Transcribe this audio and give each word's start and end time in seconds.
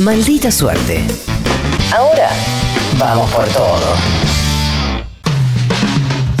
Maldita 0.00 0.50
suerte. 0.50 1.04
Ahora 1.94 2.30
vamos 2.98 3.30
por 3.30 3.46
todo. 3.48 3.94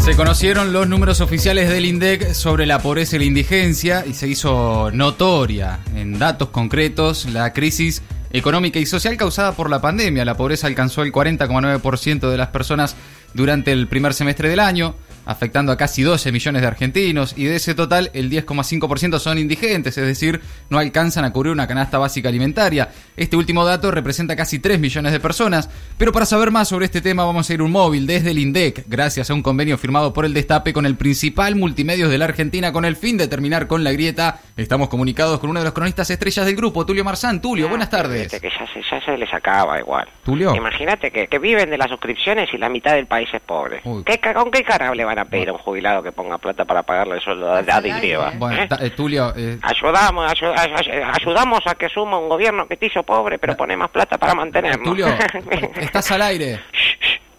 Se 0.02 0.16
conocieron 0.16 0.72
los 0.72 0.88
números 0.88 1.20
oficiales 1.20 1.68
del 1.68 1.84
INDEC 1.84 2.32
sobre 2.32 2.64
la 2.64 2.78
pobreza 2.80 3.16
y 3.16 3.18
la 3.20 3.24
indigencia 3.26 4.04
y 4.06 4.14
se 4.14 4.26
hizo 4.26 4.90
notoria 4.92 5.80
en 5.94 6.18
datos 6.18 6.48
concretos 6.48 7.26
la 7.26 7.52
crisis 7.52 8.02
económica 8.32 8.78
y 8.78 8.86
social 8.86 9.18
causada 9.18 9.52
por 9.52 9.68
la 9.68 9.82
pandemia. 9.82 10.24
La 10.24 10.36
pobreza 10.36 10.66
alcanzó 10.66 11.02
el 11.02 11.12
40,9% 11.12 12.30
de 12.30 12.36
las 12.38 12.48
personas 12.48 12.96
durante 13.34 13.70
el 13.70 13.86
primer 13.86 14.14
semestre 14.14 14.48
del 14.48 14.60
año 14.60 14.94
afectando 15.24 15.72
a 15.72 15.76
casi 15.76 16.02
12 16.02 16.32
millones 16.32 16.62
de 16.62 16.68
argentinos 16.68 17.34
y 17.36 17.44
de 17.44 17.56
ese 17.56 17.74
total 17.74 18.10
el 18.14 18.30
10,5% 18.30 19.18
son 19.18 19.38
indigentes, 19.38 19.96
es 19.96 20.06
decir, 20.06 20.40
no 20.70 20.78
alcanzan 20.78 21.24
a 21.24 21.32
cubrir 21.32 21.52
una 21.52 21.66
canasta 21.66 21.98
básica 21.98 22.28
alimentaria. 22.28 22.88
Este 23.16 23.36
último 23.36 23.64
dato 23.64 23.90
representa 23.90 24.36
casi 24.36 24.58
3 24.58 24.78
millones 24.80 25.12
de 25.12 25.20
personas, 25.20 25.70
pero 25.98 26.12
para 26.12 26.26
saber 26.26 26.50
más 26.50 26.68
sobre 26.68 26.86
este 26.86 27.00
tema 27.00 27.24
vamos 27.24 27.48
a 27.48 27.54
ir 27.54 27.62
un 27.62 27.70
móvil 27.70 28.06
desde 28.06 28.30
el 28.30 28.38
INDEC, 28.38 28.84
gracias 28.88 29.30
a 29.30 29.34
un 29.34 29.42
convenio 29.42 29.78
firmado 29.78 30.12
por 30.12 30.24
el 30.24 30.34
Destape 30.34 30.72
con 30.72 30.86
el 30.86 30.96
principal 30.96 31.56
multimedios 31.56 32.10
de 32.10 32.18
la 32.18 32.26
Argentina 32.26 32.72
con 32.72 32.84
el 32.84 32.96
fin 32.96 33.16
de 33.16 33.28
terminar 33.28 33.66
con 33.66 33.84
la 33.84 33.92
grieta. 33.92 34.40
Estamos 34.56 34.88
comunicados 34.88 35.38
con 35.40 35.50
uno 35.50 35.60
de 35.60 35.64
los 35.64 35.74
cronistas 35.74 36.10
estrellas 36.10 36.46
del 36.46 36.56
grupo, 36.56 36.84
Tulio 36.84 37.04
Marzán. 37.04 37.40
Tulio, 37.40 37.68
buenas 37.68 37.90
tardes. 37.90 38.30
Que 38.30 38.50
ya 38.50 38.66
se, 38.72 38.82
ya 38.82 39.04
se 39.04 39.16
les 39.16 39.32
acaba 39.32 39.78
igual. 39.78 40.08
Tulio. 40.24 40.54
Imagínate 40.54 41.10
que, 41.10 41.26
que 41.26 41.38
viven 41.38 41.70
de 41.70 41.78
las 41.78 41.88
suscripciones 41.88 42.48
y 42.52 42.58
la 42.58 42.68
mitad 42.68 42.94
del 42.94 43.06
país 43.06 43.28
es 43.32 43.40
pobre. 43.40 43.80
¿Qué, 44.04 44.20
¿Con 44.34 44.50
qué 44.50 44.62
cara 44.62 44.94
le 44.94 45.04
van 45.14 45.26
a 45.26 45.30
pedir 45.30 45.50
a 45.50 45.52
un 45.52 45.58
jubilado 45.58 46.02
que 46.02 46.10
ponga 46.12 46.38
plata 46.38 46.64
para 46.64 46.82
pagarle 46.82 47.16
el 47.16 47.20
sueldo 47.20 47.54
de 47.62 47.70
Adi 47.72 47.90
Grieva? 47.92 48.32
Bueno, 48.36 48.62
¿eh? 48.62 48.66
ta- 48.68 48.78
eh, 48.80 48.90
Tulio, 48.90 49.32
eh, 49.36 49.58
Ayudamos, 49.62 50.30
ayu- 50.32 50.54
ay- 50.56 50.72
ay- 50.76 51.02
ayudamos 51.20 51.60
a 51.66 51.74
que 51.74 51.88
suma 51.88 52.18
un 52.18 52.28
gobierno 52.28 52.66
que 52.66 52.76
te 52.76 52.86
hizo 52.86 53.02
pobre, 53.02 53.38
pero 53.38 53.56
pone 53.56 53.76
más 53.76 53.90
plata 53.90 54.16
para 54.18 54.34
mantenernos. 54.34 54.84
Tulio, 54.84 55.06
estás 55.80 56.10
al 56.12 56.22
aire. 56.22 56.60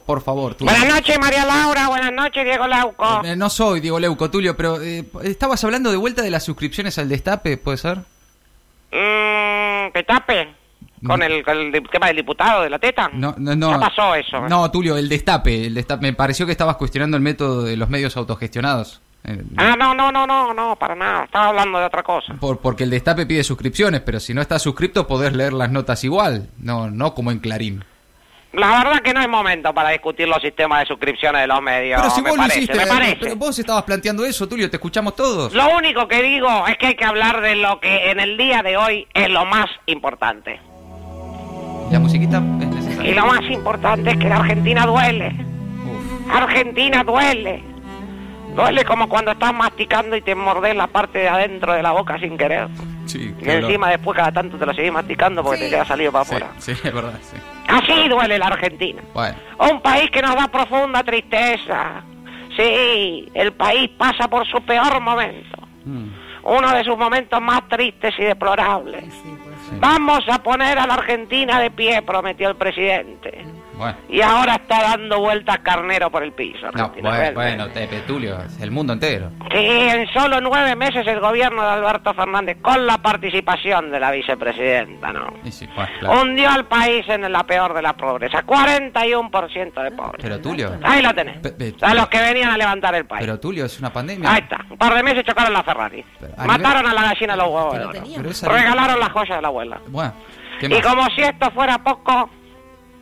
Por 0.06 0.22
favor, 0.22 0.54
Tulio. 0.56 0.74
Buenas 0.74 0.94
noches, 0.96 1.18
María 1.20 1.46
Laura. 1.46 1.88
Buenas 1.88 2.12
noches, 2.12 2.44
Diego 2.44 2.68
Lauco. 2.68 3.22
Eh, 3.24 3.36
no 3.36 3.50
soy 3.50 3.80
Diego 3.80 4.00
Leuco, 4.00 4.30
Tulio, 4.30 4.56
pero 4.56 4.82
eh, 4.82 5.06
estabas 5.24 5.64
hablando 5.64 5.90
de 5.92 5.98
vuelta 5.98 6.22
de 6.22 6.30
las 6.30 6.44
suscripciones 6.44 6.98
al 7.00 7.08
Destape, 7.10 7.58
¿puede 7.58 7.78
ser? 7.78 8.00
Mm, 8.92 9.92
que 9.94 10.04
tape 10.06 10.54
con 11.06 11.22
el, 11.24 11.44
con 11.44 11.58
el 11.58 11.72
tema 11.92 12.08
del 12.08 12.16
diputado 12.18 12.64
de 12.64 12.70
la 12.70 12.80
teta. 12.80 13.10
No, 13.14 13.36
no, 13.38 13.56
no. 13.56 13.72
Ya 13.72 13.80
pasó 13.80 14.16
eso. 14.16 14.38
¿eh? 14.38 14.50
No, 14.50 14.70
Tulio, 14.72 14.98
el 14.98 15.10
Destape, 15.10 15.66
el 15.68 15.74
Destape. 15.74 16.02
Me 16.08 16.14
pareció 16.14 16.46
que 16.46 16.52
estabas 16.52 16.78
cuestionando 16.78 17.18
el 17.18 17.24
método 17.24 17.64
de 17.64 17.76
los 17.78 17.90
medios 17.90 18.16
autogestionados. 18.18 19.02
Eh, 19.26 19.42
Ah, 19.58 19.76
no, 19.78 19.94
no, 19.94 20.12
no, 20.12 20.28
no, 20.28 20.54
no, 20.54 20.76
para 20.76 20.96
nada. 20.96 21.24
Estaba 21.26 21.48
hablando 21.48 21.80
de 21.80 21.86
otra 21.86 22.04
cosa. 22.04 22.34
por, 22.36 22.60
porque 22.60 22.84
el 22.84 22.90
Destape 22.90 23.26
pide 23.26 23.44
suscripciones, 23.44 24.02
pero 24.02 24.20
si 24.20 24.34
no 24.34 24.42
estás 24.42 24.62
suscripto 24.62 25.08
podés 25.08 25.34
leer 25.34 25.54
las 25.54 25.72
notas 25.72 26.04
igual, 26.04 26.50
no, 26.58 26.90
no 26.92 27.14
como 27.14 27.32
en 27.32 27.40
Clarín. 27.40 27.84
La 28.52 28.68
verdad 28.84 29.02
que 29.02 29.14
no 29.16 29.22
es 29.22 29.28
momento 29.28 29.74
para 29.74 29.90
discutir 29.90 30.28
los 30.28 30.40
sistemas 30.40 30.82
de 30.82 30.86
suscripciones 30.86 31.42
de 31.42 31.48
los 31.48 31.60
medios. 31.60 32.00
pero 32.00 32.14
si 32.14 32.22
me 32.22 32.30
vos 32.30 32.38
parece, 32.38 32.58
lo 32.60 32.64
hiciste, 32.66 32.86
me 32.86 32.88
parece. 32.88 33.16
pero 33.20 33.36
vos 33.36 33.58
estabas 33.58 33.82
planteando 33.84 34.24
eso, 34.26 34.48
Tulio, 34.48 34.70
te 34.70 34.76
escuchamos 34.78 35.16
todos. 35.16 35.54
Lo 35.56 35.76
único 35.76 36.08
que 36.08 36.22
digo 36.22 36.68
es 36.68 36.78
que 36.78 36.86
hay 36.88 36.96
que 36.96 37.04
hablar 37.06 37.42
de 37.42 37.56
lo 37.56 37.80
que 37.80 38.12
en 38.12 38.20
el 38.20 38.38
día 38.38 38.62
de 38.62 38.78
hoy 38.78 39.08
es 39.16 39.28
lo 39.30 39.46
más 39.46 39.66
importante. 39.88 40.60
La 41.94 42.00
musiquita 42.00 42.38
es 42.38 42.44
necesaria. 42.68 43.12
Y 43.12 43.14
lo 43.14 43.26
más 43.28 43.42
importante 43.50 44.10
es 44.12 44.18
que 44.18 44.28
la 44.28 44.38
Argentina 44.38 44.86
duele. 44.86 45.28
Uf, 45.86 46.36
Argentina 46.36 47.04
duele. 47.04 47.64
Duele 48.56 48.84
como 48.84 49.08
cuando 49.08 49.32
estás 49.32 49.54
masticando 49.54 50.16
y 50.16 50.22
te 50.22 50.34
mordés 50.36 50.76
la 50.76 50.88
parte 50.88 51.20
de 51.20 51.30
adentro 51.30 51.74
de 51.74 51.82
la 51.84 51.92
boca 51.92 52.20
sin 52.20 52.38
querer. 52.38 52.68
sí, 53.06 53.34
Y 53.42 53.50
encima 53.50 53.90
después 53.90 54.16
cada 54.18 54.32
tanto 54.32 54.58
te 54.58 54.66
lo 54.66 54.74
seguís 54.74 54.92
masticando 54.92 55.44
porque 55.44 55.60
te 55.66 55.70
queda 55.70 55.86
salido 55.86 56.12
para 56.12 56.26
Sí, 56.26 56.36
afuera. 56.36 56.52
sí, 56.58 56.72
es 56.72 56.94
verdad, 56.94 57.20
sí. 57.22 57.38
Así 57.68 58.08
duele 58.10 58.38
la 58.40 58.48
Argentina. 58.48 59.02
Bueno, 59.14 59.36
Un 59.72 59.82
país 59.82 60.10
que 60.12 60.22
nos 60.22 60.36
da 60.36 60.48
profunda 60.48 61.04
tristeza. 61.04 62.02
Sí, 62.58 63.30
el 63.34 63.54
país 63.54 63.90
pasa 63.98 64.28
por 64.28 64.46
su 64.48 64.62
peor 64.64 65.00
momento. 65.00 65.58
mm, 65.86 66.08
Uno 66.44 66.72
de 66.76 66.84
sus 66.84 66.98
momentos 66.98 67.42
más 67.42 67.68
tristes 67.70 68.14
y 68.18 68.24
deplorables. 68.24 69.14
sí. 69.14 69.38
Vamos 69.80 70.24
a 70.30 70.44
poner 70.44 70.78
a 70.78 70.86
la 70.86 70.96
Argentina 70.96 71.60
de 71.60 71.72
pie, 71.72 72.02
prometió 72.02 72.50
el 72.50 72.56
presidente. 72.56 73.46
Bueno. 73.78 73.98
Y 74.10 74.22
ahora 74.22 74.56
está 74.56 74.82
dando 74.84 75.20
vueltas 75.20 75.60
carnero 75.60 76.10
por 76.12 76.24
el 76.24 76.32
piso. 76.32 76.70
No, 76.76 76.90
bueno, 77.02 77.34
bueno, 77.34 77.68
Tepe, 77.70 78.02
Tulio, 78.02 78.38
el 78.62 78.72
mundo 78.72 78.94
entero. 78.94 79.32
Sí, 79.52 79.58
en 79.66 80.08
solo 80.14 80.40
nueve 80.42 80.76
meses 80.76 81.06
el 81.08 81.20
gobierno 81.20 81.62
de 81.64 81.70
Alberto 81.70 82.14
Fernández, 82.14 82.58
con 82.62 82.86
la 82.86 82.98
participación 83.00 83.92
de 83.92 84.00
la 84.00 84.12
vicepresidenta, 84.12 85.12
¿no? 85.12 85.34
Y 85.44 85.52
sí, 85.52 85.68
bueno, 85.76 85.92
claro. 86.00 86.22
Hundió 86.22 86.50
al 86.50 86.66
país 86.68 87.04
en 87.10 87.32
la 87.32 87.44
peor 87.44 87.74
de 87.74 87.82
la 87.82 87.94
pobreza. 87.94 88.44
41% 88.46 89.82
de 89.84 89.92
pobres. 89.92 90.22
Pero 90.22 90.40
Tulio, 90.40 90.78
Ahí 90.84 91.02
lo 91.02 91.14
tenés. 91.14 91.38
Pe- 91.40 91.52
pe- 91.52 91.74
A 91.82 91.94
los 91.94 92.08
que 92.08 92.20
venían 92.20 92.50
a 92.52 92.58
levantar 92.58 92.94
el 92.96 93.06
país. 93.06 93.22
pero 93.26 93.40
Tulio 93.40 93.66
es 93.66 93.80
una 93.80 93.92
pandemia. 93.92 94.32
Ahí 94.32 94.42
está. 94.42 94.60
Un 94.70 94.78
par 94.78 94.94
de 94.94 95.04
meses 95.04 95.24
chocaron 95.26 95.54
la 95.54 95.64
Ferrari. 95.64 96.04
Pero 96.20 96.34
a 96.38 96.46
Mataron 96.46 96.86
a 96.88 96.94
la 96.94 97.02
gallina 97.04 97.34
de 97.34 97.38
los 97.42 97.48
huevos 97.50 97.74
Pero 97.76 97.92
Pero 98.18 98.30
esa- 98.30 98.50
Regalaron 98.50 99.00
las 99.00 99.10
joyas 99.12 99.36
de 99.38 99.42
la 99.42 99.48
abuela. 99.48 99.80
Bueno, 99.88 100.14
¿qué 100.60 100.68
Y 100.68 100.82
como 100.82 101.06
si 101.16 101.22
esto 101.22 101.50
fuera 101.52 101.78
poco, 101.84 102.30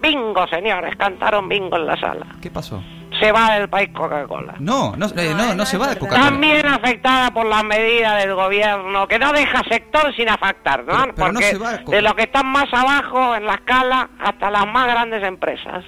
bingo, 0.01 0.47
señores. 0.47 0.95
Cantaron 0.97 1.47
bingo 1.47 1.77
en 1.77 1.85
la 1.85 1.97
sala. 1.99 2.25
¿Qué 2.41 2.49
pasó? 2.51 2.81
Se 3.19 3.31
va 3.31 3.51
del 3.59 3.69
país 3.69 3.89
Coca-Cola. 3.93 4.55
No, 4.59 4.95
no, 4.95 5.05
eh, 5.07 5.33
no, 5.35 5.53
no 5.53 5.65
se 5.65 5.77
va 5.77 5.89
de 5.89 5.97
Coca-Cola. 5.99 6.23
También 6.29 6.65
afectada 6.65 7.31
por 7.31 7.45
las 7.45 7.63
medidas 7.63 8.23
del 8.23 8.33
gobierno, 8.35 9.07
que 9.07 9.19
no 9.19 9.31
deja 9.33 9.61
sector 9.69 10.15
sin 10.15 10.29
afectar, 10.29 10.83
¿no? 10.85 10.93
Pero- 10.93 11.15
pero 11.15 11.27
no 11.27 11.33
Porque 11.33 11.45
se 11.51 11.57
va 11.57 11.77
con- 11.83 11.91
de 11.93 12.01
los 12.01 12.13
que 12.15 12.23
están 12.23 12.47
más 12.47 12.73
abajo 12.73 13.35
en 13.35 13.45
la 13.45 13.55
escala 13.55 14.09
hasta 14.19 14.49
las 14.49 14.65
más 14.67 14.87
grandes 14.87 15.23
empresas. 15.23 15.83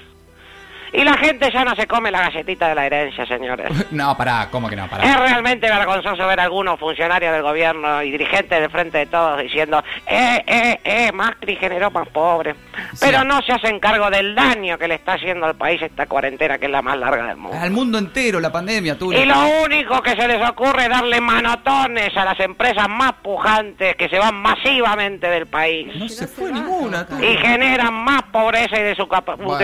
Y 0.93 1.03
la 1.03 1.17
gente 1.17 1.49
ya 1.51 1.65
no 1.65 1.75
se 1.75 1.87
come 1.87 2.11
la 2.11 2.21
galletita 2.21 2.69
de 2.69 2.75
la 2.75 2.85
herencia, 2.85 3.25
señores. 3.25 3.67
No, 3.91 4.15
pará, 4.17 4.47
¿cómo 4.51 4.69
que 4.69 4.75
no? 4.75 4.85
Es 4.85 4.89
Pará. 4.91 5.17
realmente 5.17 5.67
vergonzoso 5.69 6.25
ver 6.27 6.39
a 6.39 6.43
algunos 6.43 6.79
funcionarios 6.79 7.31
del 7.33 7.41
gobierno 7.41 8.01
y 8.03 8.11
dirigentes 8.11 8.59
del 8.59 8.69
frente 8.69 8.97
de 8.99 9.05
todos 9.07 9.41
diciendo, 9.41 9.83
eh, 10.07 10.43
eh, 10.47 10.79
eh, 10.83 11.11
Macri 11.11 11.55
generó 11.55 11.89
más 11.91 12.07
pobres. 12.09 12.55
Pero 12.99 13.21
Sí. 13.21 13.27
no 13.27 13.41
se 13.43 13.51
hacen 13.53 13.79
cargo 13.79 14.09
del 14.09 14.33
daño 14.35 14.77
que 14.77 14.87
le 14.87 14.95
está 14.95 15.13
haciendo 15.13 15.45
al 15.45 15.55
país 15.55 15.81
esta 15.81 16.05
cuarentena, 16.07 16.57
que 16.57 16.65
es 16.65 16.71
la 16.71 16.81
más 16.81 16.97
larga 16.97 17.25
del 17.27 17.37
mundo. 17.37 17.57
Al 17.59 17.71
mundo 17.71 17.97
entero 17.97 18.39
la 18.39 18.51
pandemia, 18.51 18.97
Tulio. 18.97 19.21
Y 19.21 19.25
lo 19.25 19.35
único 19.65 20.01
que 20.01 20.11
se 20.15 20.27
les 20.27 20.47
ocurre 20.47 20.83
es 20.83 20.89
darle 20.89 21.19
manotones 21.21 22.15
a 22.17 22.25
las 22.25 22.39
empresas 22.39 22.87
más 22.89 23.13
pujantes 23.21 23.95
que 23.95 24.09
se 24.09 24.17
van 24.19 24.35
masivamente 24.35 25.27
del 25.29 25.47
país. 25.47 25.95
No 25.95 26.07
se 26.09 26.27
fue 26.27 26.51
ninguna, 26.51 27.05
Tulio. 27.05 27.31
Y 27.31 27.37
generan 27.37 27.93
más 27.93 28.23
pobreza 28.31 28.77
y 28.79 28.83
desocupa- 28.83 29.35
Bueno, 29.37 29.59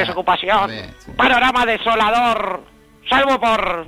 Panorama 1.19 1.65
desolador. 1.65 2.63
Salvo 3.09 3.39
por 3.39 3.87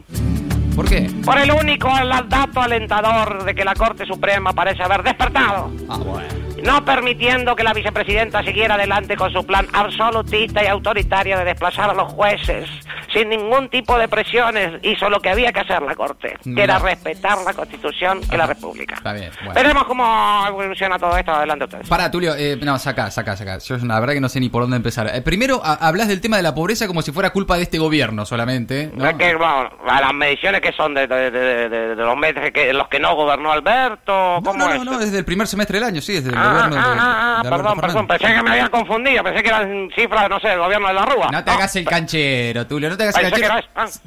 ¿Por 0.75 0.90
qué? 0.90 1.09
por 1.24 1.38
el 1.38 1.50
único 1.52 1.90
dato 2.28 2.62
alentador 2.62 3.46
de 3.46 3.56
que 3.56 3.64
la 3.64 3.74
Corte 3.74 4.06
Suprema 4.06 4.52
parece 4.52 4.84
haber 4.84 5.02
despertado, 5.03 5.72
Ah, 5.90 5.97
bueno. 5.97 6.28
No 6.63 6.83
permitiendo 6.85 7.55
que 7.55 7.63
la 7.63 7.73
vicepresidenta 7.73 8.44
siguiera 8.44 8.75
adelante 8.75 9.16
con 9.16 9.31
su 9.31 9.45
plan 9.45 9.67
absolutista 9.73 10.63
y 10.63 10.67
autoritario 10.67 11.38
de 11.38 11.45
desplazar 11.45 11.89
a 11.89 11.94
los 11.94 12.11
jueces 12.13 12.69
sin 13.13 13.29
ningún 13.29 13.69
tipo 13.69 13.97
de 13.97 14.07
presiones, 14.07 14.79
hizo 14.83 15.09
lo 15.09 15.19
que 15.19 15.29
había 15.29 15.51
que 15.51 15.59
hacer 15.59 15.81
la 15.81 15.95
Corte, 15.95 16.38
que 16.44 16.63
era 16.63 16.79
respetar 16.79 17.38
la 17.45 17.53
Constitución 17.53 18.21
y 18.31 18.38
la. 18.38 18.51
República. 18.51 18.95
Está 18.95 19.13
bien, 19.13 19.31
bueno. 19.39 19.53
Veremos 19.53 19.83
cómo 19.85 20.44
evoluciona 20.47 20.97
todo 21.00 21.16
esto. 21.17 21.31
Adelante 21.31 21.66
ustedes. 21.66 21.88
Pará, 21.88 22.11
Tulio, 22.11 22.35
eh, 22.35 22.57
no, 22.61 22.77
saca, 22.79 23.09
saca, 23.11 23.35
saca. 23.38 23.59
Yo 23.59 23.77
la 23.77 24.00
verdad 24.00 24.13
que 24.13 24.19
no 24.19 24.27
sé 24.29 24.39
ni 24.41 24.50
por 24.50 24.63
dónde 24.63 24.75
empezar. 24.77 25.09
Eh, 25.13 25.21
primero, 25.21 25.61
a- 25.63 25.75
hablas 25.88 26.07
del 26.09 26.19
tema 26.21 26.38
de 26.38 26.44
la 26.44 26.53
pobreza 26.53 26.88
como 26.88 27.01
si 27.01 27.11
fuera 27.11 27.29
culpa 27.31 27.55
de 27.57 27.63
este 27.63 27.77
gobierno 27.79 28.25
solamente. 28.25 28.91
¿no? 28.94 29.07
Es 29.07 29.16
que, 29.16 29.35
bueno, 29.35 29.69
a 29.88 30.01
las 30.01 30.13
mediciones 30.13 30.59
que 30.61 30.71
son 30.73 30.94
de, 30.94 31.07
de- 31.07 31.31
de- 31.31 31.69
de- 31.69 31.95
de 31.95 32.03
los 32.03 32.17
meses 32.17 32.51
que 32.51 32.73
los 32.73 32.88
que 32.89 33.00
no 33.00 33.16
gobernó 33.16 33.51
Alberto, 33.51 34.11
No, 34.38 34.41
¿cómo 34.44 34.57
no, 34.67 34.73
es? 34.73 34.83
no, 34.83 34.97
desde 35.00 35.17
el 35.19 35.25
primer 35.25 35.47
semestre 35.47 35.79
del 35.79 35.88
año, 35.88 36.01
sí, 36.01 36.13
desde 36.13 36.29
el 36.29 36.35
gobierno 36.51 36.75
de, 36.75 36.81
ah, 36.81 36.95
ah, 37.00 37.38
ah, 37.39 37.44
de 37.44 37.50
perdón, 37.50 37.79
perdón, 37.81 38.07
pensé 38.07 38.28
que 38.34 38.41
me 38.44 38.51
había 38.51 38.69
confundido, 38.69 39.24
pensé 39.24 39.44
que 39.44 39.50
eran 39.50 39.89
cifras, 39.95 40.30
no 40.30 40.39
sé, 40.39 40.50
del 40.50 40.59
gobierno 40.59 40.88
de 40.88 40.94
la 40.94 41.06
Rúa. 41.06 41.30
No 41.31 41.44
te 41.44 41.51
hagas 41.51 41.75
el 41.75 41.86
canchero, 41.86 42.68
Tulio, 42.68 42.89
no 42.89 42.98
te 42.98 43.03
hagas 43.03 43.15
el 43.18 43.31
canchero. 43.31 43.56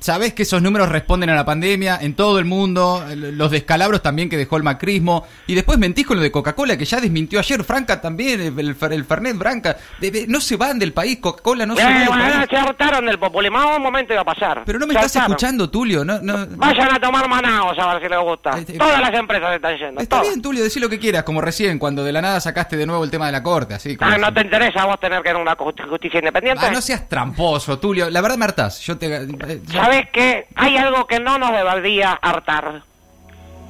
Sabés 0.01 0.35
que 0.35 0.43
esos 0.45 0.61
números 0.63 0.89
responden 0.89 1.31
a 1.31 1.35
la 1.35 1.45
pandemia 1.45 1.99
en 2.01 2.15
todo 2.15 2.39
el 2.39 2.45
mundo, 2.45 3.05
los 3.15 3.51
descalabros 3.51 4.03
también 4.03 4.29
que 4.29 4.37
dejó 4.37 4.57
el 4.57 4.63
macrismo, 4.63 5.27
y 5.47 5.55
después 5.55 5.79
mentís 5.79 6.07
con 6.07 6.17
lo 6.17 6.23
de 6.23 6.31
Coca-Cola 6.31 6.77
que 6.77 6.85
ya 6.85 7.01
desmintió 7.01 7.39
ayer, 7.39 7.65
Franca 7.65 8.01
también, 8.01 8.41
el, 8.41 8.59
el, 8.59 8.79
Fer- 8.79 8.93
el 8.93 9.05
Fernet 9.05 9.37
Branca, 9.37 9.77
De- 10.01 10.11
de- 10.11 10.27
no 10.27 10.41
se 10.41 10.57
van 10.57 10.79
del 10.79 10.93
país, 10.93 11.19
Coca-Cola 11.21 11.67
no 11.67 11.77
se 11.77 11.83
Eh, 11.83 11.87
del 12.01 12.09
bueno, 12.09 12.23
país. 12.23 12.47
se 12.51 12.57
hartaron 12.57 13.07
del 13.07 13.19
populismo, 13.19 13.59
un 13.77 13.83
momento 13.83 14.13
iba 14.13 14.23
a 14.23 14.25
pasar. 14.25 14.63
Pero 14.65 14.79
no 14.79 14.87
me 14.87 14.95
estás 14.95 15.15
escuchando, 15.17 15.69
Tulio, 15.71 16.05
no, 16.05 16.21
no... 16.21 16.47
Vayan 16.57 16.93
a 16.95 17.01
tomar 17.01 17.29
Manaos 17.29 17.79
a 17.79 17.95
ver 17.95 18.03
si 18.03 18.09
les 18.09 18.19
gusta. 18.21 18.51
Este- 18.59 18.79
Todas 18.79 19.01
las 19.01 19.15
empresas 19.15 19.55
están 19.55 19.77
yendo. 19.77 20.01
Está 20.01 20.21
bien, 20.23 20.41
Tulio, 20.43 20.63
decí 20.63 20.81
lo 20.81 20.89
que 20.89 20.99
quieras, 20.99 21.23
como 21.25 21.41
recién, 21.41 21.79
cuando 21.79 22.05
de 22.05 22.13
la 22.13 22.21
nada 22.23 22.34
sacaste 22.41 22.77
de 22.77 22.87
nuevo 22.87 23.05
el 23.05 23.11
tema 23.11 23.27
de 23.27 23.33
la 23.33 23.43
corte, 23.43 23.75
así. 23.75 23.97
Ah, 24.01 24.17
¿no 24.19 24.33
te 24.33 24.41
interesa 24.43 24.85
vos 24.87 24.99
tener 25.01 25.23
que 25.23 25.31
ir 25.31 25.37
a 25.37 25.39
una 25.39 25.57
justi- 25.57 25.89
justicia 25.89 26.19
independiente? 26.19 26.65
Ah, 26.67 26.71
no 26.71 26.81
seas 26.81 27.09
tramposo, 27.09 27.79
Tulio. 27.79 28.11
La 28.11 28.21
verdad 28.21 28.37
me 28.37 28.45
hartás. 28.45 28.81
Yo 28.81 28.97
te... 28.99 29.07
eh, 29.15 29.61
¿Sabés 29.73 30.09
qué? 30.13 30.47
Hay 30.57 30.77
algo 30.77 31.07
que 31.07 31.21
no 31.21 31.39
nos 31.39 31.53
debería 31.53 32.13
hartar. 32.13 32.83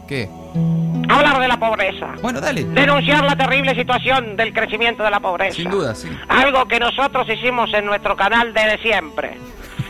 ¿Qué? 0.09 0.29
Hablar 1.09 1.39
de 1.41 1.49
la 1.49 1.57
pobreza. 1.59 2.09
Bueno, 2.23 2.41
dale. 2.41 2.65
Denunciar 2.65 3.25
la 3.25 3.37
terrible 3.37 3.75
situación 3.75 4.37
del 4.37 4.53
crecimiento 4.53 5.03
de 5.03 5.11
la 5.11 5.21
pobreza. 5.21 5.57
Sin 5.57 5.71
duda, 5.71 5.95
sí. 5.95 6.09
Algo 6.29 6.67
que 6.67 6.79
nosotros 6.81 7.27
hicimos 7.29 7.73
en 7.75 7.87
nuestro 7.87 8.17
canal 8.17 8.53
desde 8.55 8.79
siempre. 8.79 9.39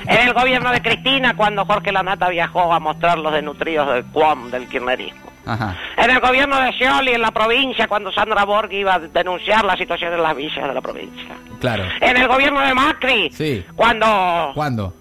En 0.07 0.29
el 0.29 0.35
gobierno 0.35 0.71
de 0.71 0.83
Cristina, 0.83 1.35
cuando 1.37 1.65
Jorge 1.65 1.91
Lanata 1.91 2.29
viajó 2.29 2.73
a 2.73 2.79
mostrar 2.81 3.19
los 3.19 3.33
desnutridos 3.33 3.93
del 3.95 4.05
Cuom, 4.07 4.51
del 4.51 4.69
kirchnerismo. 4.69 5.21
Ajá. 5.47 5.77
En 6.05 6.11
el 6.11 6.21
gobierno 6.21 6.61
de 6.61 6.73
Scioli, 6.73 7.13
en 7.13 7.23
la 7.23 7.31
provincia, 7.31 7.89
cuando 7.89 8.13
Sandra 8.13 8.45
Borg 8.45 8.73
iba 8.73 8.95
a 8.95 8.99
denunciar 8.99 9.65
la 9.65 9.77
situación 9.77 10.13
en 10.13 10.23
las 10.23 10.37
villas 10.37 10.69
de 10.69 10.75
la 10.75 10.81
provincia. 10.81 11.35
Claro. 11.61 11.85
En 12.01 12.17
el 12.17 12.29
gobierno 12.29 12.61
de 12.61 12.75
Macri, 12.75 13.31
Sí. 13.33 13.65
cuando 13.75 14.51
¿Cuándo? 14.55 14.93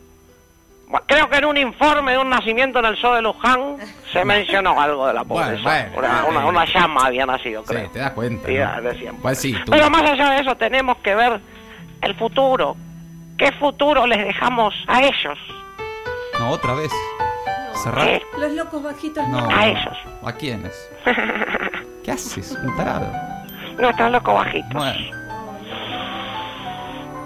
creo 1.08 1.30
que 1.30 1.38
en 1.38 1.46
un 1.46 1.58
informe 1.58 2.12
de 2.14 2.18
un 2.20 2.30
nacimiento 2.30 2.80
en 2.80 2.86
el 2.86 2.98
zoo 2.98 3.16
de 3.16 3.22
Luján 3.22 3.78
se 4.12 4.24
mencionó 4.24 4.80
algo 4.80 5.08
de 5.08 5.14
la 5.14 5.24
pobreza. 5.24 5.62
bueno, 5.64 5.90
una, 5.98 6.22
bueno. 6.24 6.40
una- 6.40 6.46
una 6.46 6.66
llama 6.66 7.06
había 7.08 7.26
nacido, 7.26 7.62
Sí, 7.64 7.74
creo. 7.74 7.90
te 7.90 8.00
das 8.00 8.12
cuenta. 8.12 8.48
Sí, 8.48 8.54
¿no? 8.56 8.82
de 8.82 8.98
siempre. 8.98 9.22
Pues 9.22 9.38
sí, 9.40 9.54
tú. 9.66 9.72
Pero 9.72 9.90
más 9.90 10.04
allá 10.04 10.30
de 10.32 10.42
eso 10.42 10.56
tenemos 10.56 10.98
que 10.98 11.16
ver 11.16 11.40
el 12.02 12.16
futuro. 12.16 12.78
¿Qué 13.38 13.52
futuro 13.54 14.06
les 14.08 14.24
dejamos 14.24 14.74
a 14.88 15.02
ellos? 15.02 15.40
No, 16.40 16.50
otra 16.52 16.74
vez. 16.76 16.92
Cerrar. 17.84 18.06
¿Qué? 18.08 18.22
Los 18.40 18.52
locos 18.54 18.82
bajitos 18.84 19.28
No. 19.28 19.48
A 19.50 19.68
ellos. 19.68 19.98
¿A 20.24 20.32
quiénes? 20.34 20.90
¿Qué 22.04 22.12
haces? 22.12 22.58
Un 22.64 22.76
tarado. 22.78 23.08
Nuestros 23.78 24.12
locos 24.12 24.34
bajitos. 24.36 24.74
Bueno. 24.74 25.18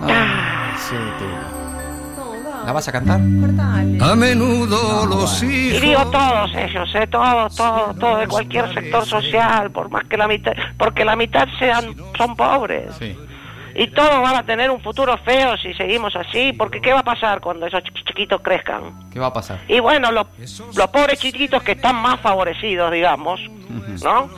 Ah, 0.02 0.76
sí, 0.78 0.96
tú. 1.18 1.26
No, 2.22 2.66
¿La 2.66 2.72
vas 2.72 2.88
a 2.88 2.92
cantar? 2.92 3.20
Cortale. 3.42 3.98
A 4.02 4.16
menudo 4.16 5.06
los 5.06 5.42
Y 5.44 5.70
hijos. 5.70 5.82
digo 5.82 6.06
todos 6.12 6.54
ellos, 6.56 6.90
¿eh? 6.96 7.08
todos, 7.08 7.56
todos, 7.56 7.98
todos 7.98 8.20
de 8.20 8.28
cualquier 8.28 8.74
sector 8.74 9.06
social, 9.06 9.72
por 9.72 9.90
más 9.90 10.04
que 10.06 10.18
la 10.18 10.28
mitad, 10.28 10.54
porque 10.78 11.04
la 11.06 11.16
mitad 11.16 11.48
sean, 11.60 11.96
son 12.18 12.36
pobres. 12.36 12.94
Sí. 13.00 13.18
Y 13.80 13.88
todos 13.92 14.22
van 14.24 14.36
a 14.36 14.44
tener 14.44 14.72
un 14.72 14.82
futuro 14.82 15.16
feo 15.20 15.56
si 15.58 15.72
seguimos 15.76 16.16
así, 16.16 16.52
porque 16.52 16.82
¿qué 16.82 16.92
va 16.94 17.00
a 17.02 17.04
pasar 17.04 17.40
cuando 17.40 17.68
esos 17.68 17.82
ch- 17.84 18.06
chiquitos 18.08 18.42
crezcan? 18.42 19.08
¿Qué 19.12 19.20
va 19.20 19.28
a 19.28 19.34
pasar? 19.34 19.60
Y 19.68 19.80
bueno, 19.80 20.12
los, 20.12 20.26
los 20.76 20.88
pobres 20.88 21.20
chiquitos 21.20 21.62
que 21.62 21.74
están 21.74 21.96
más 21.96 22.20
favorecidos, 22.20 22.92
digamos, 22.92 23.40
¿no? 24.04 24.30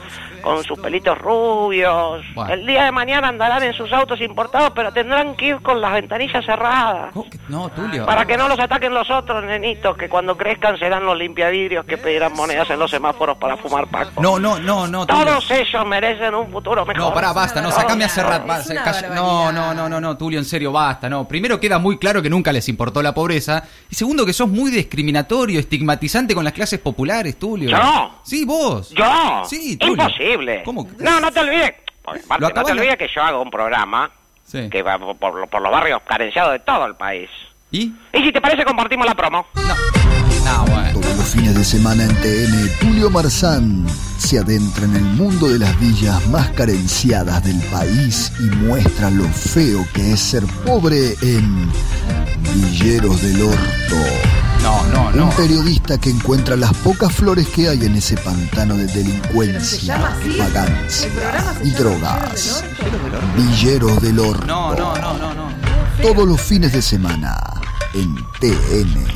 Con 0.42 0.64
sus 0.64 0.80
pelitos 0.80 1.18
rubios. 1.18 2.24
Bueno. 2.34 2.54
El 2.54 2.66
día 2.66 2.86
de 2.86 2.92
mañana 2.92 3.28
andarán 3.28 3.64
en 3.64 3.74
sus 3.74 3.92
autos 3.94 4.20
importados, 4.22 4.72
pero 4.76 4.92
tendrán 4.92 5.36
que 5.36 5.48
ir 5.48 5.62
con 5.62 5.82
las 5.82 5.94
ventanillas 5.94 6.46
cerradas. 6.46 7.12
¿Cómo 7.14 7.30
que- 7.30 7.38
No, 7.50 7.70
Tulio. 7.70 8.06
Para 8.06 8.26
que 8.26 8.38
no 8.38 8.48
los 8.48 8.60
ataquen 8.60 8.94
los 8.94 9.10
otros 9.10 9.44
nenitos, 9.44 9.98
que 9.98 10.08
cuando 10.10 10.38
crezcan 10.38 10.78
serán 10.78 11.06
los 11.06 11.18
limpiavidrios 11.18 11.86
que 11.86 11.98
pedirán 11.98 12.34
monedas 12.34 12.70
en 12.70 12.80
los 12.80 12.92
semáforos 12.92 13.38
para 13.38 13.58
fumar 13.58 13.88
paco. 13.88 14.22
No, 14.22 14.40
no, 14.40 14.60
no, 14.60 14.88
no, 14.88 15.06
Tulio. 15.06 15.26
Todos 15.26 15.52
ellos 15.52 15.86
merecen 15.86 16.34
un 16.36 16.52
futuro 16.52 16.86
mejor. 16.86 17.02
No, 17.02 17.14
pará, 17.14 17.34
basta, 17.34 17.62
no, 17.62 17.72
sacame 17.72 18.04
a 18.06 18.10
cerrar. 18.10 18.44
No, 19.14 19.52
no, 19.52 19.74
no, 19.74 19.90
no, 19.90 20.00
no, 20.02 20.18
Tulio, 20.18 20.40
en 20.40 20.46
serio, 20.46 20.72
basta, 20.72 21.10
no. 21.10 21.28
Primero 21.28 21.60
queda 21.60 21.80
muy 21.80 21.98
claro 21.98 22.22
que 22.22 22.30
nunca 22.30 22.52
les 22.52 22.68
importó 22.70 23.02
la 23.02 23.14
pobreza. 23.14 23.64
Y 23.90 23.96
segundo 23.96 24.26
que 24.26 24.34
sos 24.34 24.48
muy 24.50 24.72
discriminatorio, 24.72 25.60
estigmatizante 25.60 26.36
con 26.36 26.44
las 26.44 26.54
clases 26.54 26.80
populares, 26.80 27.38
Tulio. 27.40 27.70
¿Yo? 27.70 28.12
Sí, 28.24 28.46
vos. 28.46 28.90
¿Yo? 28.92 29.44
Sí, 29.46 29.78
Tulio. 29.78 29.96
Imposible. 29.96 30.29
¿Cómo 30.66 30.88
que- 30.88 31.04
No, 31.04 31.20
no 31.20 31.32
te 31.32 31.40
olvides. 31.40 31.74
No 32.40 32.50
te 32.50 32.64
de- 32.64 32.72
olvides 32.72 32.98
que 32.98 33.08
yo 33.14 33.22
hago 33.22 33.42
un 33.42 33.52
programa 33.52 34.10
Sí. 34.46 34.68
que 34.70 34.82
va 34.82 34.98
por, 34.98 35.16
por- 35.18 35.48
por 35.48 35.62
los 35.62 35.72
barrios 35.72 36.02
carenciados 36.08 36.54
de 36.54 36.60
todo 36.60 36.86
el 36.88 36.96
país. 36.96 37.30
¿Y? 37.72 37.94
Y 38.14 38.24
si 38.24 38.32
te 38.32 38.42
parece, 38.42 38.66
compartimos 38.66 39.06
la 39.06 39.14
promo. 39.16 39.46
No. 39.56 39.76
No, 40.46 40.66
bueno. 40.66 41.00
Todos 41.00 41.18
los 41.18 41.28
fines 41.28 41.54
de 41.56 41.64
semana 41.64 42.04
en 42.04 42.16
TN, 42.22 42.70
Tulio 42.80 43.12
Marzán 43.12 43.86
se 44.18 44.40
adentra 44.40 44.86
en 44.86 44.96
el 44.96 45.04
mundo 45.04 45.48
de 45.48 45.60
las 45.60 45.80
villas 45.80 46.26
más 46.30 46.50
carenciadas 46.52 47.44
del 47.44 47.60
país 47.70 48.32
y 48.40 48.44
muestra 48.56 49.12
lo 49.12 49.26
feo 49.26 49.86
que 49.94 50.14
es 50.14 50.20
ser 50.20 50.44
pobre 50.66 51.14
en 51.22 51.72
Villeros 52.56 53.22
del 53.22 53.42
Orto. 53.44 54.49
No, 54.62 54.86
no, 54.88 55.12
no. 55.12 55.26
Un 55.26 55.36
periodista 55.36 55.98
que 55.98 56.10
encuentra 56.10 56.56
las 56.56 56.74
pocas 56.78 57.14
flores 57.14 57.48
que 57.48 57.70
hay 57.70 57.86
en 57.86 57.96
ese 57.96 58.18
pantano 58.18 58.76
de 58.76 58.86
delincuencia, 58.88 59.98
vagancia 60.38 61.10
y 61.64 61.70
drogas. 61.72 62.64
Villeros 63.36 64.02
del 64.02 64.20
Orto. 64.20 64.46
No, 64.46 64.76
no, 64.76 64.96
no, 64.96 65.18
no, 65.18 65.34
no. 65.34 65.50
Todos 66.02 66.28
los 66.28 66.42
fines 66.42 66.74
de 66.74 66.82
semana 66.82 67.36
en 67.94 68.16
TN. 68.40 69.08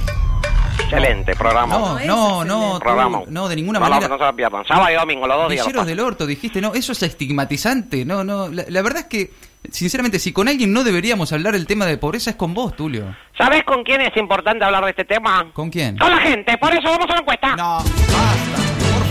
Excelente 0.80 1.36
programa. 1.36 1.78
No, 1.78 2.00
no, 2.06 2.46
no, 2.46 2.80
programa. 2.80 3.22
No, 3.28 3.48
de 3.48 3.56
ninguna 3.56 3.80
no, 3.80 3.90
manera. 3.90 4.08
No, 4.08 4.16
no 4.16 4.20
se 4.20 4.24
la 4.24 4.34
pierdan. 4.34 4.66
Sábado 4.66 4.92
y 4.92 4.96
domingo, 4.96 5.28
los 5.28 5.38
dos 5.38 5.50
días. 5.50 5.66
Villeros 5.66 5.88
del 5.88 6.00
orto, 6.00 6.26
dijiste, 6.26 6.62
no, 6.62 6.74
eso 6.74 6.92
es 6.92 7.04
estigmatizante, 7.04 8.06
no, 8.06 8.24
no, 8.24 8.50
la, 8.50 8.66
la 8.68 8.82
verdad 8.82 9.02
es 9.02 9.08
que, 9.08 9.34
sinceramente, 9.72 10.20
si 10.20 10.32
con 10.34 10.48
alguien 10.48 10.74
no 10.74 10.84
deberíamos 10.84 11.32
hablar 11.34 11.56
el 11.56 11.66
tema 11.68 11.86
de 11.86 11.98
pobreza 11.98 12.32
es 12.32 12.36
con 12.36 12.54
vos, 12.54 12.76
Tulio. 12.76 13.16
¿Sabes 13.38 13.64
con 13.64 13.84
quién 13.84 14.02
es 14.02 14.16
importante 14.18 14.64
hablar 14.66 14.84
de 14.86 14.92
este 14.92 15.06
tema? 15.06 15.46
¿Con 15.54 15.70
quién? 15.70 15.98
Con 15.98 16.10
la 16.12 16.18
gente. 16.18 16.58
Por 16.58 16.74
eso 16.74 16.84
vamos 16.84 17.08
a 17.10 17.14
la 17.14 17.20
encuesta. 17.20 17.56
No, 17.56 17.78
basta. 17.78 18.64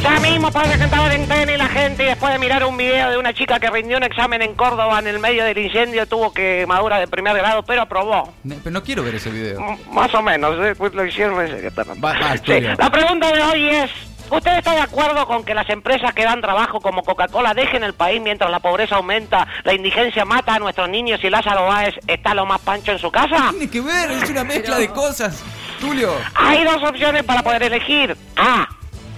Ya 0.03 0.19
mismo 0.19 0.51
parece 0.51 0.79
que 0.79 0.85
estaba 0.85 1.15
en 1.15 1.29
TN 1.29 1.51
y 1.55 1.57
la 1.57 1.69
gente, 1.69 2.03
y 2.03 2.07
después 2.07 2.33
de 2.33 2.39
mirar 2.41 2.65
un 2.65 2.77
video 2.77 3.11
de 3.11 3.19
una 3.19 3.33
chica 3.33 3.61
que 3.61 3.71
rindió 3.71 3.99
un 3.99 4.03
examen 4.03 4.43
en 4.43 4.55
Córdoba 4.55 4.99
en 4.99 5.07
el 5.07 5.21
medio 5.21 5.45
del 5.45 5.57
incendio, 5.59 6.07
tuvo 6.09 6.33
quemadura 6.33 6.99
de 6.99 7.07
primer 7.07 7.37
grado, 7.37 7.63
pero 7.63 7.83
aprobó. 7.83 8.35
Pero 8.43 8.71
no 8.73 8.83
quiero 8.83 9.05
ver 9.05 9.15
ese 9.15 9.31
video. 9.31 9.61
M- 9.61 9.79
Más 9.93 10.13
o 10.15 10.21
menos, 10.21 10.57
¿eh? 10.67 10.75
Pues 10.77 10.93
lo 10.95 11.07
hicieron 11.07 11.41
ese 11.45 11.61
que 11.61 11.69
está- 11.69 11.85
Va- 11.85 11.95
va, 12.19 12.37
Sí. 12.37 12.61
La 12.77 12.91
pregunta 12.91 13.33
de 13.33 13.43
hoy 13.45 13.69
es, 13.69 13.91
¿usted 14.37 14.59
está 14.59 14.73
de 14.73 14.81
acuerdo 14.81 15.27
con 15.27 15.45
que 15.45 15.55
las 15.55 15.69
empresas 15.71 16.13
que 16.15 16.25
dan 16.25 16.41
trabajo 16.41 16.81
como 16.81 17.03
Coca-Cola 17.03 17.55
dejen 17.55 17.85
el 17.85 17.95
país 17.95 18.21
mientras 18.21 18.51
la 18.51 18.61
pobreza 18.61 18.97
aumenta, 18.97 19.47
la 19.65 19.75
indigencia 19.75 20.25
mata 20.25 20.55
a 20.55 20.59
nuestros 20.59 20.89
niños 20.89 21.23
y 21.23 21.31
Lázaro 21.31 21.67
Báez 21.67 21.95
está 22.07 22.35
lo 22.35 22.47
más 22.47 22.61
pancho 22.61 22.93
en 22.93 22.99
su 22.99 23.11
casa? 23.11 23.51
Tiene 23.51 23.71
que 23.71 23.81
ver, 23.81 24.11
es 24.11 24.31
una 24.31 24.45
mezcla 24.45 24.79
de 24.79 24.89
cosas. 24.89 25.43
Tulio. 25.81 26.13
Hay 26.35 26.65
dos 26.65 26.83
opciones 26.83 27.25
para 27.25 27.43
poder 27.43 27.65
elegir. 27.65 28.17
A. 28.37 28.69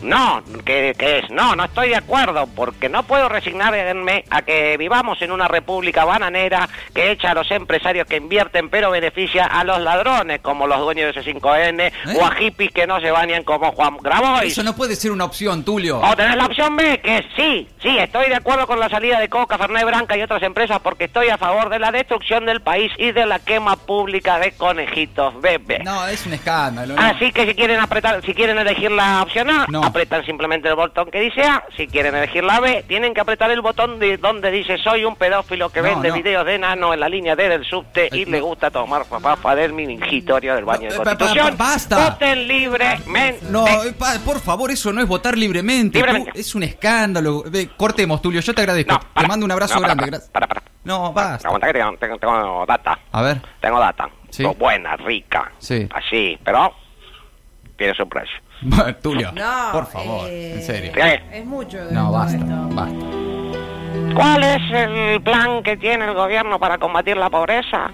No, 0.05 0.43
¿qué, 0.67 0.95
qué 0.99 1.21
es? 1.21 1.31
No, 1.31 1.57
no 1.57 1.65
estoy 1.65 1.89
de 1.89 1.97
acuerdo, 1.97 2.47
porque 2.55 2.91
no 2.91 3.05
puedo 3.05 3.29
resignarme 3.29 4.25
a 4.29 4.43
que 4.43 4.77
vivamos 4.77 5.21
en 5.23 5.33
una 5.33 5.49
república 5.49 6.05
bananera 6.05 6.69
que 6.95 7.11
echa 7.11 7.31
a 7.31 7.35
los 7.35 7.51
empresarios 7.51 8.07
que 8.07 8.17
invierten 8.17 8.69
pero 8.69 8.91
beneficia 8.91 9.47
a 9.47 9.65
los 9.65 9.81
ladrones, 9.81 10.41
como 10.43 10.67
los 10.67 10.79
dueños 10.81 11.15
de 11.15 11.23
C5N, 11.23 11.93
o 12.19 12.25
a 12.27 12.35
hippies 12.35 12.71
que 12.73 12.87
no 12.87 13.01
se 13.01 13.11
bañan 13.11 13.45
como 13.45 13.73
Juan 13.73 13.97
Grabois. 13.97 14.53
Eso 14.53 14.63
no 14.63 14.77
puede 14.77 14.95
ser 14.95 15.11
una 15.11 15.25
opción, 15.25 15.65
Tulio. 15.65 16.01
O 16.01 16.17
tenés 16.17 16.37
la 16.37 16.47
opción 16.47 16.77
B, 16.77 17.01
que 17.01 17.19
es 17.19 17.25
sí, 17.35 17.67
sí, 17.83 17.97
estoy 17.99 18.29
de 18.29 18.37
acuerdo 18.37 18.67
con 18.67 18.79
la 18.79 18.91
salida 18.91 19.19
de 19.19 19.31
Coca, 19.31 19.57
Fernet 19.57 19.87
Branca 19.87 20.19
y 20.19 20.23
otras 20.23 20.43
empresas 20.43 20.81
porque 20.83 21.05
estoy 21.05 21.29
a 21.29 21.39
favor 21.39 21.71
de 21.71 21.79
la 21.79 21.91
destrucción 21.91 22.45
del 22.45 22.61
país 22.61 22.93
y 22.99 23.13
de 23.13 23.25
la 23.25 23.39
quema 23.39 23.77
pública 23.77 24.39
de 24.39 24.53
conejitos 24.53 25.41
bebé. 25.41 25.79
No, 25.83 26.07
es 26.07 26.27
un 26.27 26.35
escándalo. 26.35 26.95
¿no? 26.95 27.01
Así 27.01 27.33
que 27.33 27.47
si 27.47 27.55
quieren 27.55 27.81
apretar, 27.81 28.21
si 28.23 28.35
quieren 28.35 28.59
elegir 28.59 28.91
la 28.91 29.23
opción 29.23 29.49
A, 29.49 29.67
No. 29.69 29.94
Apretan 29.95 30.27
simplemente 30.27 30.69
el 30.69 30.75
botón 30.75 31.09
que 31.09 31.21
dice 31.21 31.43
A. 31.45 31.63
Si 31.77 31.87
quieren 31.87 32.17
elegir 32.17 32.43
la 32.43 32.59
B, 32.59 32.85
tienen 32.89 33.15
que 33.15 33.21
apretar 33.21 33.49
el 33.53 33.61
botón 33.61 34.01
de 34.01 34.17
donde 34.17 34.51
dice 34.51 34.77
soy 34.79 35.05
un 35.05 35.15
pedófilo 35.15 35.71
que 35.71 35.81
No, 35.83 35.89
vende 35.89 36.09
no. 36.09 36.15
videos 36.17 36.45
de 36.45 36.57
enano 36.57 36.93
en 36.93 36.99
la 36.99 37.09
línea 37.09 37.37
D 37.37 37.49
del 37.49 37.65
subte 37.65 38.09
y 38.11 38.23
Eh, 38.23 38.27
le 38.27 38.41
gusta 38.41 38.73
tomar 38.73 39.05
papá 39.05 39.55
del 39.55 39.73
mingitorio 39.73 40.57
del 40.57 40.65
baño 40.65 40.91
de 40.91 40.97
pa- 40.99 41.05
Constitución. 41.05 41.55
basta. 41.57 42.11
Voten 42.11 42.49
libremente. 42.49 43.47
No, 43.51 43.67
eh, 43.69 43.95
por 44.25 44.41
favor, 44.41 44.73
eso 44.73 44.93
no 44.93 45.01
es 45.01 45.07
votar 45.07 45.39
libremente. 45.39 45.99
Libremente. 45.99 46.33
Tú- 46.33 46.39
es 46.41 46.55
un 46.57 46.65
escándalo. 46.65 47.45
Cortemos, 47.77 48.21
Tulio, 48.21 48.41
yo 48.41 48.53
te 48.53 48.63
agradezco. 48.63 48.95
No, 48.95 49.01
te 49.23 49.29
mando 49.29 49.47
un 49.47 49.53
abrazo 49.53 49.75
para, 49.81 49.95
grande. 49.95 50.03
para, 50.03 50.11
gracias. 50.11 50.31
para, 50.33 50.47
para. 50.49 50.63
No, 50.83 51.13
basta. 51.13 51.47
Aguanta 51.47 51.69
que 51.69 51.73
tengo, 51.75 51.97
tengo- 51.99 52.19
tengo 52.19 52.65
data. 52.67 52.99
A 53.13 53.23
ver. 53.23 53.41
Tengo 53.61 53.79
data. 53.79 54.09
Sí. 54.31 54.45
Buena, 54.59 54.97
rica. 54.97 55.53
Sí. 55.59 55.89
Así, 55.95 56.37
pero 56.45 56.75
tiene 57.77 57.95
su 57.95 58.09
precio. 58.09 58.37
Tulio, 59.03 59.33
No, 59.33 59.69
por 59.73 59.87
favor, 59.87 60.29
eh, 60.29 60.55
en 60.55 60.63
serio. 60.63 60.93
¿Qué? 60.95 61.23
Es 61.33 61.45
mucho. 61.45 61.85
de 61.85 61.93
No, 61.93 62.13
basta, 62.13 62.37
esto. 62.39 62.69
basta. 62.75 63.07
¿Cuál 64.15 64.43
es 64.45 64.63
el 64.73 65.23
plan 65.23 65.63
que 65.63 65.77
tiene 65.77 66.05
el 66.05 66.15
gobierno 66.15 66.59
para 66.59 66.79
combatir 66.79 67.17
la 67.17 67.31
pobreza? 67.31 67.91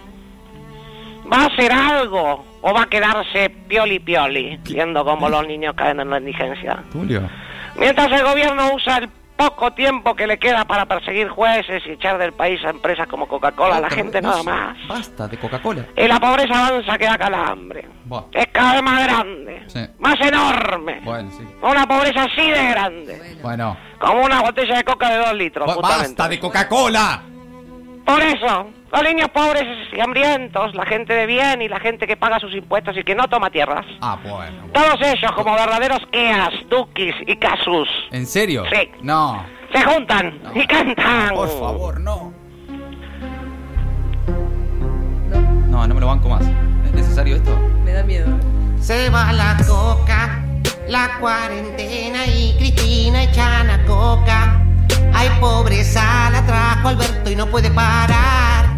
¿Va 1.32 1.42
a 1.42 1.46
hacer 1.46 1.72
algo 1.72 2.44
o 2.60 2.72
va 2.75 2.82
a 2.82 2.87
quedarse 2.87 3.50
pioli 3.68 3.99
pioli, 4.00 4.58
viendo 4.64 5.04
cómo 5.04 5.28
los 5.28 5.46
niños 5.46 5.75
caen 5.75 6.00
en 6.00 6.10
la 6.10 6.18
indigencia? 6.18 6.82
Tulio. 6.92 7.22
Mientras 7.76 8.10
el 8.12 8.25
gobierno 8.25 8.75
usa 8.75 8.99
el 8.99 9.08
poco 9.37 9.72
tiempo 9.72 10.14
que 10.14 10.26
le 10.26 10.38
queda 10.38 10.64
para 10.66 10.84
perseguir 10.87 11.28
jueces 11.28 11.82
y 11.87 11.92
echar 11.92 12.18
del 12.18 12.32
país 12.32 12.62
a 12.64 12.70
empresas 12.70 13.06
como 13.06 13.26
Coca-Cola, 13.26 13.80
la 13.80 13.88
gente 13.88 14.20
nada 14.20 14.42
más. 14.42 14.76
Basta 14.88 15.28
de 15.28 15.38
Coca-Cola. 15.38 15.87
Y 15.96 16.06
la 16.06 16.20
pobreza 16.20 16.66
avanza 16.68 16.99
que 16.99 17.04
da 17.06 17.16
calambre. 17.16 17.88
Buah. 18.10 18.24
Es 18.32 18.48
cada 18.48 18.72
vez 18.72 18.82
más 18.82 19.04
grande, 19.04 19.62
Sí. 19.68 19.86
más 20.00 20.20
enorme. 20.20 21.00
Bueno, 21.04 21.30
sí. 21.30 21.44
Una 21.62 21.86
pobreza 21.86 22.24
así 22.24 22.50
de 22.50 22.70
grande. 22.70 23.36
Bueno. 23.40 23.76
Como 24.00 24.24
una 24.24 24.40
botella 24.42 24.78
de 24.78 24.82
coca 24.84 25.10
de 25.10 25.18
dos 25.18 25.34
litros, 25.34 25.68
Bu- 25.68 25.74
justamente. 25.74 26.08
¡Basta 26.08 26.28
de 26.28 26.40
Coca-Cola! 26.40 27.22
Por 28.04 28.20
eso, 28.20 28.66
los 28.92 29.02
niños 29.04 29.28
pobres 29.28 29.62
y 29.96 30.00
hambrientos, 30.00 30.74
la 30.74 30.84
gente 30.86 31.12
de 31.14 31.26
bien 31.26 31.62
y 31.62 31.68
la 31.68 31.78
gente 31.78 32.08
que 32.08 32.16
paga 32.16 32.40
sus 32.40 32.52
impuestos 32.52 32.96
y 32.96 33.04
que 33.04 33.14
no 33.14 33.28
toma 33.28 33.48
tierras. 33.50 33.86
Ah, 34.00 34.18
bueno. 34.20 34.36
bueno. 34.38 34.72
Todos 34.72 35.00
ellos, 35.02 35.30
como 35.32 35.54
verdaderos 35.54 36.00
Eas, 36.10 36.50
Dukis 36.68 37.14
y 37.28 37.36
Casus, 37.36 37.88
¿En 38.10 38.26
serio? 38.26 38.64
Sí. 38.72 38.90
No. 39.02 39.46
se 39.72 39.82
juntan 39.84 40.40
y 40.52 40.66
cantan. 40.66 41.32
Por 41.36 41.48
favor, 41.48 42.00
no. 42.00 42.32
No, 45.68 45.86
no 45.86 45.94
me 45.94 46.00
lo 46.00 46.06
banco 46.08 46.28
más. 46.28 46.42
¿Es 46.90 46.97
necesario 46.97 47.37
esto? 47.37 47.56
Me 47.85 47.92
da 47.92 48.02
miedo. 48.02 48.26
Se 48.82 49.11
va 49.11 49.32
la 49.32 49.56
coca, 49.64 50.44
la 50.88 51.18
cuarentena 51.20 52.26
y 52.26 52.56
Cristina 52.59 53.23
echan 53.23 53.70
a 53.70 53.87
coca. 53.87 54.61
Hay 55.14 55.28
pobreza, 55.38 56.30
la 56.30 56.44
trajo 56.44 56.88
Alberto 56.88 57.30
y 57.30 57.37
no 57.37 57.47
puede 57.47 57.70
parar. 57.70 58.76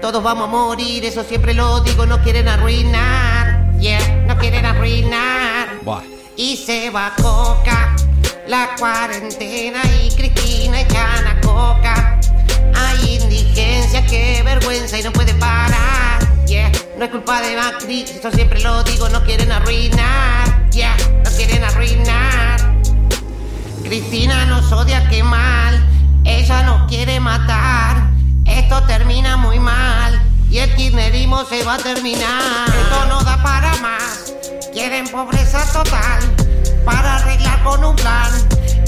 Todos 0.00 0.22
vamos 0.22 0.44
a 0.44 0.46
morir, 0.46 1.04
eso 1.04 1.24
siempre 1.24 1.52
lo 1.52 1.80
digo, 1.80 2.06
no 2.06 2.22
quieren 2.22 2.46
arruinar. 2.46 3.68
Yeah, 3.80 4.26
no 4.28 4.38
quieren 4.38 4.64
arruinar. 4.64 5.80
Buah. 5.82 6.02
Y 6.36 6.56
se 6.56 6.90
va 6.90 7.12
coca, 7.20 7.96
la 8.46 8.76
cuarentena 8.78 9.80
y 10.04 10.14
Cristina 10.14 10.82
echan 10.82 11.26
a 11.26 11.40
coca. 11.40 12.20
Hay 12.76 13.18
indigencia, 13.20 14.06
qué 14.06 14.40
vergüenza 14.44 15.00
y 15.00 15.02
no 15.02 15.10
puede 15.10 15.34
parar. 15.34 16.29
Yeah, 16.50 16.72
no 16.98 17.04
es 17.04 17.12
culpa 17.12 17.40
de 17.42 17.54
Macri, 17.54 18.02
eso 18.02 18.28
siempre 18.32 18.58
lo 18.58 18.82
digo, 18.82 19.08
no 19.08 19.22
quieren 19.22 19.52
arruinar. 19.52 20.68
Yeah, 20.72 20.96
no 21.24 21.30
quieren 21.36 21.62
arruinar. 21.62 22.74
Cristina 23.84 24.46
nos 24.46 24.72
odia, 24.72 25.08
qué 25.08 25.22
mal. 25.22 25.80
Ella 26.24 26.64
nos 26.64 26.88
quiere 26.88 27.20
matar. 27.20 28.10
Esto 28.46 28.82
termina 28.82 29.36
muy 29.36 29.60
mal. 29.60 30.20
Y 30.50 30.58
el 30.58 30.74
kirchnerismo 30.74 31.44
se 31.44 31.62
va 31.62 31.74
a 31.74 31.78
terminar. 31.78 32.66
Esto 32.66 33.06
no 33.06 33.22
da 33.22 33.40
para 33.44 33.76
más. 33.76 34.34
Quieren 34.72 35.06
pobreza 35.06 35.64
total. 35.72 36.18
Para 36.84 37.18
arreglar 37.18 37.62
con 37.62 37.84
un 37.84 37.94
plan. 37.94 38.28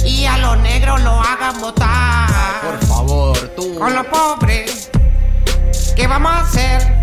Y 0.05 0.25
a 0.25 0.37
los 0.39 0.59
negros 0.59 1.01
lo 1.03 1.13
hagan 1.13 1.61
votar. 1.61 2.61
Por 2.61 2.87
favor, 2.89 3.39
tú. 3.57 3.79
Con 3.79 3.95
los 3.95 4.07
pobres, 4.07 4.91
¿qué 5.95 6.09
vamos 6.09 6.33
a 6.33 6.41
hacer? 6.41 7.02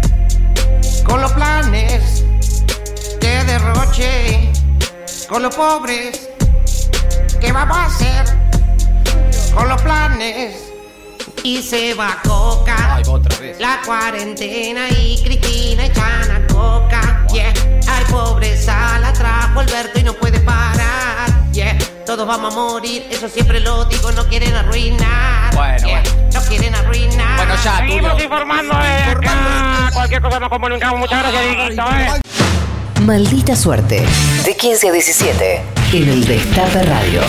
Con 1.05 1.21
los 1.21 1.31
planes 1.33 2.23
de 3.19 3.43
derroche. 3.45 4.51
Con 5.27 5.43
los 5.43 5.55
pobres, 5.55 6.29
¿qué 7.39 7.51
vamos 7.51 7.77
a 7.77 7.85
hacer? 7.85 8.25
Con 9.53 9.69
los 9.69 9.81
planes. 9.81 10.55
Y 11.43 11.61
se 11.61 11.93
va 11.93 12.17
Coca. 12.23 12.95
Ay, 12.95 13.03
otra 13.07 13.37
vez. 13.37 13.59
La 13.59 13.79
cuarentena 13.85 14.89
y 14.89 15.21
Cristina 15.23 15.85
echan 15.85 16.31
a 16.31 16.47
coca. 16.47 17.25
Yeah, 17.31 17.53
hay 17.87 18.05
pobreza, 18.05 18.99
la 18.99 19.13
trajo 19.13 19.48
todos 22.09 22.25
vamos 22.25 22.51
a 22.51 22.57
morir, 22.57 23.05
eso 23.11 23.29
siempre 23.29 23.59
lo 23.59 23.85
digo, 23.85 24.11
no 24.13 24.25
quieren 24.25 24.55
arruinar. 24.55 25.53
Bueno, 25.53 25.87
Yeah, 25.87 26.01
bueno. 26.01 26.29
No 26.33 26.41
quieren 26.47 26.73
arruinar. 26.73 27.37
Bueno, 27.37 27.53
ya, 27.63 27.77
Seguimos 27.77 28.23
informando 28.23 28.75
de 28.75 29.03
acá. 29.03 29.89
Cualquier 29.93 30.19
cosa 30.19 30.39
nos 30.39 30.49
comunicamos. 30.49 30.99
Muchas 31.01 31.21
gracias, 31.21 31.43
Dieguito, 31.43 31.83
eh. 31.83 33.01
Maldita 33.01 33.55
suerte. 33.55 34.03
De 34.43 34.57
15 34.57 34.89
a 34.89 34.91
17. 34.91 35.61
En 35.93 36.09
el 36.09 36.25
Destape 36.25 36.81
Radio. 36.81 37.21